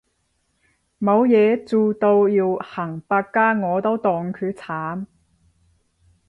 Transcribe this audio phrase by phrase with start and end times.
[0.99, 5.05] 冇嘢做到要行百佳我都戥佢慘